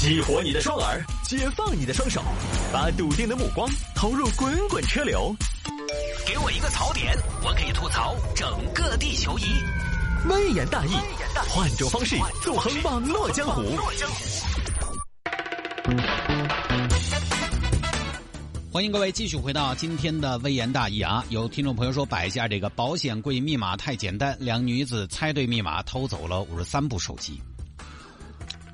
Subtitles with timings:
[0.00, 2.22] 激活你的双耳，解放你的双手，
[2.72, 5.36] 把笃定的目光投入滚滚车流。
[6.26, 9.42] 给我一个槽点，我可以吐槽整个地球仪。
[10.26, 10.92] 微言大义，
[11.50, 13.62] 换种方式纵横网络江湖。
[18.72, 21.22] 欢迎各位继续回到今天的微言大义啊！
[21.28, 27.38] 有听众朋友说摆一下这个保险柜密码太简单，两女子猜对密码偷走了五十三部手机。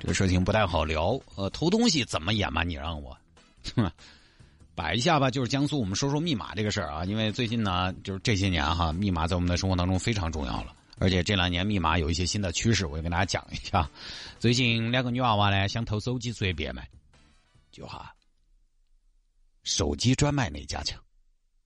[0.07, 2.63] 这事情不太好聊，呃，偷东西怎么演嘛？
[2.63, 3.19] 你让我，
[4.73, 5.29] 摆一下吧。
[5.29, 7.05] 就是江苏，我们说说密码这个事儿啊。
[7.05, 10.77] 因为最近呢，就是这些年哈，密码在我们的生活当中非常重要了。
[10.99, 13.91] 而且这两年密码有一些新的趋势，我也跟大家讲一下。
[14.39, 16.89] 最近两个女娃娃呢，想偷手机随便卖，
[17.73, 18.15] 就哈。
[19.65, 21.03] 手机专卖哪家强？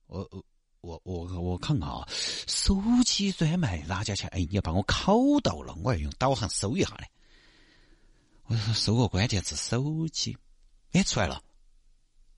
[0.07, 0.43] 我我
[0.81, 2.07] 我我我看看啊，
[2.47, 4.27] 手机专卖哪家强？
[4.31, 5.13] 哎，你要把我考
[5.43, 7.07] 到了，我要用导航搜一下嘞。
[8.73, 10.37] 搜个关键字“手机”，
[10.93, 11.41] 哎，出来了。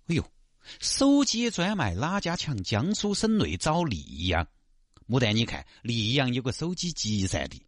[0.07, 0.31] 哎呦，
[0.79, 2.61] 手机专卖哪家强？
[2.63, 4.47] 江苏省内找溧阳。
[5.07, 7.65] 牡丹，你看溧阳有个手机集散地，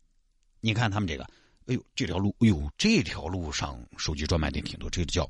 [0.59, 1.23] 你看他们这个。
[1.67, 4.87] 哎呦，这条路，哎呦，这条路上手机专卖店挺多。
[4.89, 5.27] 这个叫，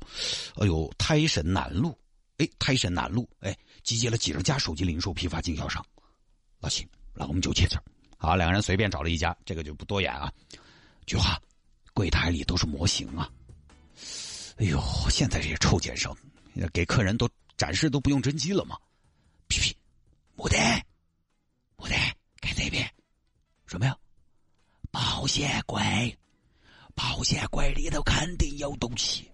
[0.56, 1.98] 哎呦，泰神南路。
[2.38, 5.82] 哎，泰山南路，哎，集结了几十家手机零售批发经销商。
[6.60, 7.82] 那行，那我们就去这儿。
[8.18, 10.30] 好，两个人随便找了一家，这个就不多言啊。
[11.06, 11.40] 菊花，
[11.96, 13.32] 柜台里都是模型啊。
[14.58, 16.14] 哎呦，现在这些臭奸商，
[16.70, 18.76] 给客人都展示都不用真机了吗？
[19.48, 19.74] 屁屁，
[20.36, 20.84] 牡丹，
[21.78, 21.98] 牡丹，
[22.42, 22.86] 看这边，
[23.64, 23.96] 什么呀？
[24.90, 26.18] 保险柜，
[26.94, 29.30] 保险柜里头肯定有东西。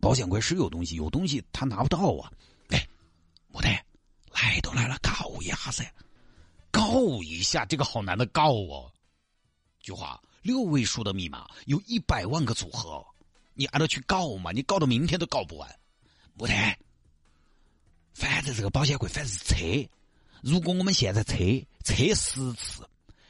[0.00, 2.30] 保险柜是有东西，有东西他拿不到啊！
[2.68, 2.86] 哎，
[3.52, 3.72] 牡丹，
[4.30, 5.92] 来都来了，告一下噻，
[6.70, 8.92] 告一下，这个好难的告哦。
[9.80, 13.02] 菊花，六位数的密码有一百万个组合，
[13.54, 14.52] 你按照去告嘛？
[14.52, 15.80] 你告到明天都告不完。
[16.36, 16.52] 不得，
[18.12, 19.56] 反正这个保险柜反正是测，
[20.42, 21.34] 如果我们现在车
[21.82, 22.86] 车十次，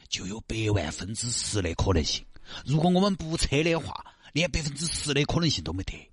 [0.09, 2.21] 就有百万分之十的可能性；
[2.65, 6.11] 如果我们不车的话，连百分之十的可能性都没得。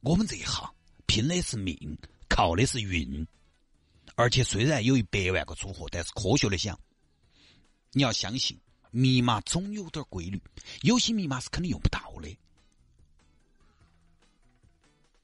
[0.00, 0.72] 我们这一行
[1.04, 1.98] 拼的是命，
[2.30, 3.26] 靠的是运，
[4.14, 6.80] 而且虽然有一百万个组合，但是科学的想，
[7.92, 8.58] 你要相信
[8.90, 10.40] 密码总有点规律，
[10.82, 12.28] 有些密码是肯定用不到的。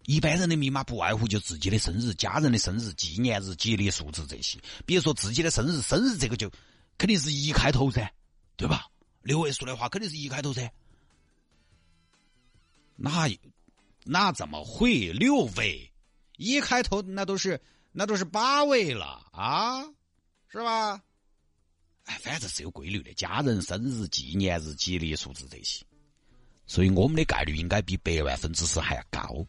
[0.06, 4.58] 一般人的密码不外乎就自己的生日、家人的生日、纪念日、吉利数字这些。
[4.84, 6.50] 比如说自己的生日，生日这个就
[6.98, 8.12] 肯定是一开头噻，
[8.56, 8.86] 对吧？
[9.22, 10.70] 六位数的话肯定是一开头噻，
[12.96, 13.28] 那。
[14.06, 15.90] 那怎么会六位？
[16.36, 17.58] 一开头那都是
[17.90, 19.82] 那都是八位了啊，
[20.48, 21.02] 是吧？
[22.04, 25.84] 哎，反正是有规律的，家人生日、纪念日、吉利数字这些，
[26.66, 29.46] 所以我们的概率应该比百万分之十还要高。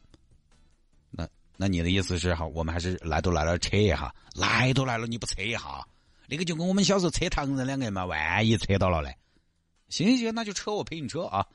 [1.11, 1.27] 那
[1.57, 5.85] 那你的意思是哈，我们还是来都来了，扯一下，来都来了，你不扯一下，
[6.27, 9.17] 那个就跟我们小时候扯唐人两个嘛，万一扯到了嘞，
[9.89, 11.45] 行行行，那就车我陪你车啊，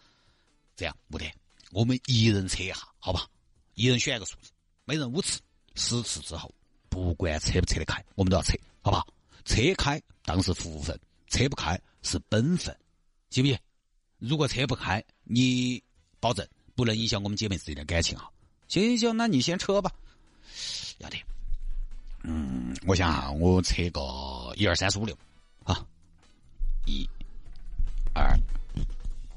[0.76, 1.24] 这样不得。
[1.72, 3.26] 我们一人测一下，好吧？
[3.74, 4.50] 一人选一个数字，
[4.84, 5.40] 每人五次，
[5.76, 6.52] 十次之后，
[6.88, 9.06] 不管扯不扯得开，我们都要扯，好不好？
[9.44, 12.76] 车开当是福分，车不开是本分，
[13.30, 13.58] 行不行？
[14.18, 15.82] 如果车不开，你
[16.18, 18.28] 保证不能影响我们姐妹之间的感情啊！
[18.68, 19.92] 行行行，那你先撤吧。
[20.98, 21.16] 要得。
[22.22, 24.00] 嗯，我想啊，我测个
[24.56, 25.16] 一二三四五六，
[25.64, 25.86] 啊，
[26.86, 27.08] 一、
[28.14, 28.38] 二、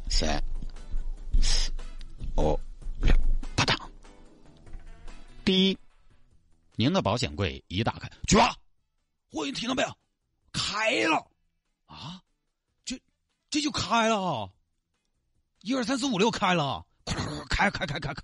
[0.10, 0.42] 三。
[1.42, 1.72] 四、
[2.38, 2.58] 五、
[3.02, 3.14] 六，
[3.56, 3.76] 啪嗒！
[5.44, 5.78] 第一，
[6.76, 8.56] 您的保险柜已打开，去吧！
[9.34, 9.98] 我，你听到没有？
[10.52, 11.28] 开了
[11.88, 12.22] 啊！
[12.86, 13.02] 这
[13.50, 14.54] 这就开了，
[15.62, 16.86] 一二三四五六开了，
[17.50, 18.24] 开开开开开！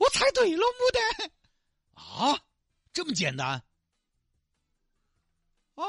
[0.00, 1.30] 我猜对了，牡丹
[1.94, 2.40] 啊！
[2.92, 3.62] 这么简单
[5.76, 5.84] 啊！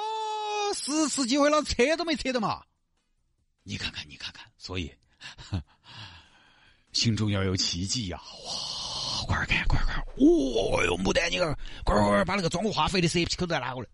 [0.76, 2.64] 十次机会了，车都没车的嘛！
[3.64, 4.96] 你看看，你看看，所以。
[6.94, 8.22] 心中要有奇迹呀！
[8.22, 9.96] 哇，快看，快快！
[10.18, 13.90] 哦哟，牡丹，你个，快快快，把那个装过话费的 CP 口袋拿过来！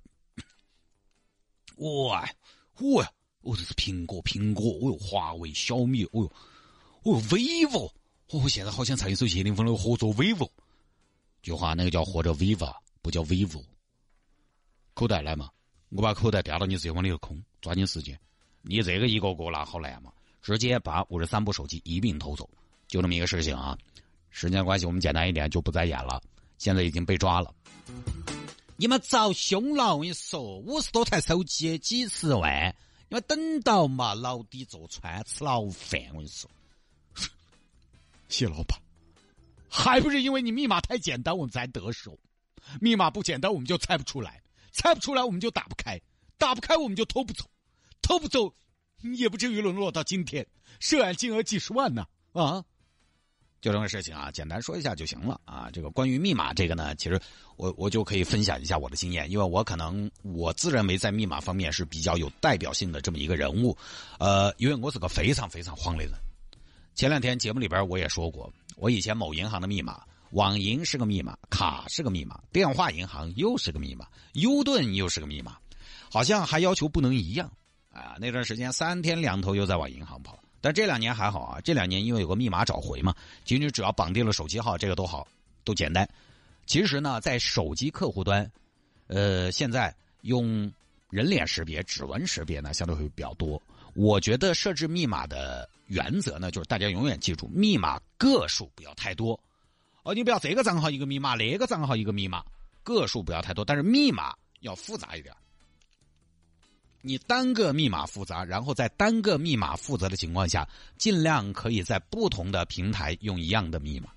[1.77, 2.29] 哇，
[2.77, 6.31] 哦呀，哦，这是苹果，苹果，哦哟，华为、小米，哦哟，
[7.03, 7.91] 哦，vivo，
[8.29, 10.49] 哦，现在好想唱一首谢霆锋的合作 vivo。
[11.41, 13.63] 句话那个叫或者 vivo，不叫 vivo。
[14.93, 15.49] 口袋来嘛，
[15.89, 18.19] 我把口袋掉到你直接往里头空，抓紧时间。
[18.63, 22.49] 你这个一个个拿好难嘛，直接把五十三部手机一并偷走。
[22.87, 23.77] 就这么一个事情啊，
[24.29, 26.21] 时间关系，我们简单一点就不再演了。
[26.57, 27.53] 现在已经被抓了，
[28.79, 29.95] 你们遭凶了！
[29.95, 32.75] 我跟你说，五十多台手机，几十万，
[33.09, 34.13] 你们等到嘛？
[34.13, 35.99] 牢底坐穿，吃牢饭！
[36.09, 36.47] 我跟你说，
[38.29, 38.79] 谢老板，
[39.67, 42.17] 还不是因为你密码太简单，我们才得手。
[42.79, 45.99] 密码不简单，我们就猜不出来，猜不出来，我们就打不开，
[46.37, 47.45] 打不开，我们就偷不走，
[48.03, 48.53] 偷不走，
[49.17, 50.45] 也不至于沦落到今天
[50.79, 52.05] 涉案金额几十万呢。
[52.33, 52.63] 啊，
[53.61, 55.69] 就这个事情啊，简单说一下就行了啊。
[55.71, 57.19] 这个关于密码这个呢，其实
[57.55, 63.77] 我我就可以分享一下我的经验，因为我可能我自认为在密码方面是比较有代表性的这么一个人物。
[64.19, 66.13] 呃，因为我是个非常非常慌的人。
[66.95, 70.01] 前两天节目里边我也说过，我以前某银行的密码。
[70.31, 75.55] 网银是个密码，卡是个密码，电话银行又是个密码，U 盾又是个密码，
[76.11, 77.49] 好像还要求不能一样
[77.93, 78.17] 啊！
[78.19, 83.15] 那段时间三天两头又在往银行跑，但这两年还好啊，这两年因为有个密码找回嘛，
[83.45, 85.27] 其实只要绑定了手机号，这个都好，
[85.63, 86.07] 都简单。
[86.65, 88.51] 其实呢，在手机客户端，
[89.07, 90.71] 呃，现在用
[91.09, 93.61] 人脸识别、指纹识别呢，相对会比较多。
[93.93, 99.39] 我觉得设置密码的原则呢，就是大家永远记住，密码个数不要太多。
[100.03, 102.43] 哦，你不要这个账号一个密码，那个账号一个密码，
[102.83, 105.33] 个数不要太多，但是密码要复杂一点。
[107.01, 110.67] 你单个密码复杂，然后在单个密码负责的情况下，
[110.97, 114.09] 尽量可以在不同的平台用一样的密码。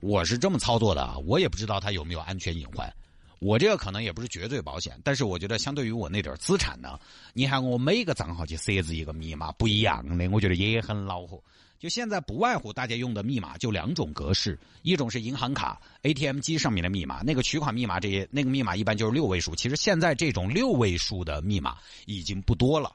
[0.00, 2.92] 我是这么操作的，我也不知道它有没有安全隐患。
[3.42, 6.96] 我这个可能也不是绝对保险，但是我觉得相对于我那点资产呢，
[7.32, 11.42] 你看我每个账号去设置一个密码不一样的，我觉得也很恼火。
[11.80, 19.56] 就现在不外乎大家用的密码就两种格式，一种是银行卡 ATM 机上面的密码，那个取款密码这些那个密码一般就是六位数。
[19.56, 22.94] 其实现在这种六位数的密码已经不多了，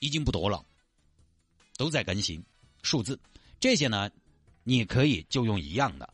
[0.00, 0.64] 已经不多了，
[1.76, 2.42] 都在更新
[2.82, 3.16] 数字。
[3.60, 4.10] 这些呢，
[4.64, 6.12] 你可以就用一样的，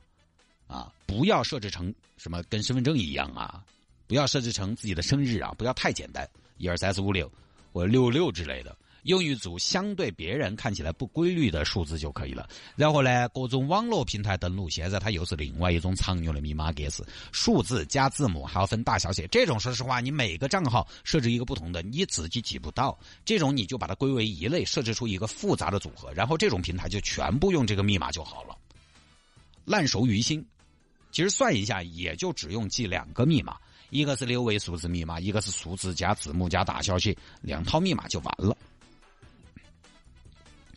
[0.67, 3.65] 啊，不要设置成什么跟身份证一样啊，
[4.07, 7.29] 不要设置成自己的生日啊，不要太简单，一二三四五六
[7.73, 8.77] 或六六之类的。
[9.05, 12.49] 用一组相对别人看起来不规律的数字就可以了。
[12.77, 17.03] 然后呢，各种网络平台登录，现在它又是另外一种常用的密码格式，
[17.33, 19.27] 数字加字母，还要分大小写。
[19.29, 22.97] 这种说实话，你每个账号设置一个不同的，你自己记不到。
[23.25, 28.55] 这种你就把它归为一类，设置出一个复杂的组合，然后这种平台就全部用这个密码就好了。
[29.65, 30.45] 烂熟于心，
[31.11, 33.57] 其实算一下，也就只用记两个密码，
[33.91, 38.57] 一个是六位数字密码，一个是数字加字母加大小写，两套密码就完了。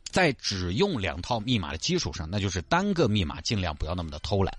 [0.06, 4.56] 在只用两套密码的基础上，那就是单个密码尽量不要那么的偷懒。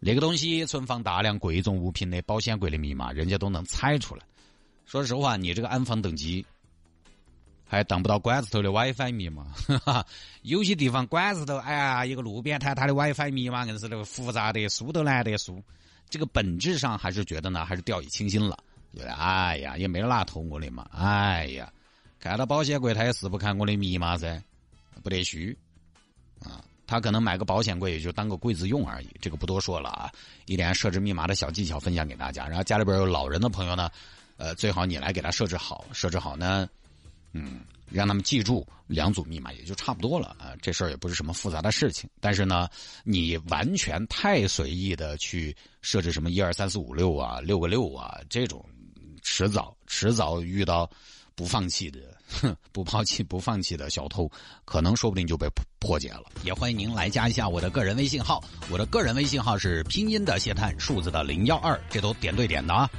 [0.00, 4.22] 那个东西存放大量贵重物品的保险柜的密码，人家都能猜出来。
[4.86, 6.44] 说实话，你这个安防等级
[7.66, 9.46] 还当不到馆子头的 WiFi 密码。
[10.42, 15.62] 有些地方馆子头，哎呀，一个路边摊它的 WiFi 密码硬是那个复杂的输都难得输。
[16.08, 18.56] 这个本质上还是觉得呢，还是掉以轻心了。
[18.94, 20.88] 觉得哎呀，也没哪偷我的嘛。
[20.92, 21.70] 哎呀，
[22.20, 24.42] 看到保险柜他也是不看我的密码噻。
[25.02, 25.56] 不得虚，
[26.42, 30.10] 啊，他可能买个保险柜也就当个柜子用而已，这个不多说了啊。
[30.46, 32.48] 一点设置密码的小技巧分享给大家。
[32.48, 33.90] 然后家里边有老人的朋友呢，
[34.36, 36.66] 呃，最好你来给他设置好，设置好呢，
[37.44, 37.60] 嗯，
[37.90, 40.54] 让他们记住两组密码也就差不多了啊。
[40.62, 42.08] 这事儿也不是什么复杂的事情。
[42.20, 42.68] 但是呢，
[43.04, 48.64] 你完全太随意的去设置什么一二三四五六啊，六个六啊，这种
[49.22, 50.90] 迟早迟早遇到。
[51.38, 52.00] 不放弃的，
[52.40, 54.26] 哼， 不抛弃、不放弃的小偷，
[54.64, 55.46] 可能说不定就被
[55.78, 56.22] 破解了。
[56.44, 62.90] 也欢迎您来加一下我的个人微信号，我的个人微信号是拼音的谢探，数字的零幺二，这都点对点的啊。